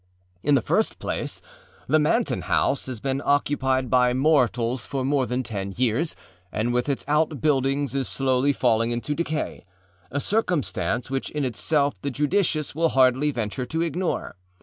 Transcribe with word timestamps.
In 0.41 0.55
the 0.55 0.63
first 0.63 0.97
place, 0.97 1.43
the 1.85 1.99
Manton 1.99 2.41
house 2.41 2.87
has 2.87 2.99
been 2.99 3.21
unoccupied 3.21 3.87
by 3.87 4.15
mortals 4.15 4.83
for 4.87 5.05
more 5.05 5.27
than 5.27 5.43
ten 5.43 5.75
years, 5.77 6.15
and 6.51 6.73
with 6.73 6.89
its 6.89 7.05
outbuildings 7.07 7.93
is 7.93 8.07
slowly 8.09 8.51
falling 8.51 8.89
into 8.89 9.15
decayâa 9.15 9.61
circumstance 10.17 11.11
which 11.11 11.29
in 11.29 11.45
itself 11.45 12.01
the 12.01 12.09
judicious 12.09 12.73
will 12.73 12.89
hardly 12.89 13.29
venture 13.29 13.67
to 13.67 13.81
ignore. 13.83 14.37